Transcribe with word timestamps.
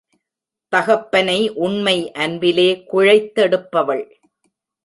தகப்பனை 0.73 1.49
உண்மை 1.55 1.95
அன்பிலே 2.13 2.69
குழைத்தெடுப்பவள். 2.91 4.05